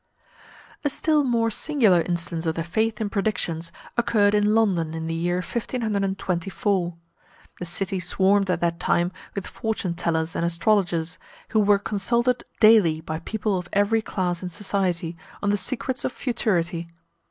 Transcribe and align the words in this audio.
A 0.83 0.89
still 0.89 1.23
more 1.23 1.51
singular 1.51 2.01
instance 2.01 2.47
of 2.47 2.55
the 2.55 2.63
faith 2.63 2.99
in 2.99 3.07
predictions 3.11 3.71
occurred 3.95 4.33
in 4.33 4.55
London 4.55 4.95
in 4.95 5.05
the 5.05 5.13
year 5.13 5.35
1524. 5.43 6.97
The 7.59 7.65
city 7.65 7.99
swarmed 7.99 8.49
at 8.49 8.61
that 8.61 8.79
time 8.79 9.11
with 9.35 9.45
fortune 9.45 9.93
tellers 9.93 10.35
and 10.35 10.43
astrologers, 10.43 11.19
who 11.49 11.59
were 11.59 11.77
consulted 11.77 12.43
daily 12.59 12.99
by 12.99 13.19
people 13.19 13.59
of 13.59 13.69
every 13.73 14.01
class 14.01 14.41
in 14.41 14.49
society 14.49 15.15
on 15.43 15.51
the 15.51 15.55
secrets 15.57 16.03
of 16.03 16.11
futurity. 16.11 16.87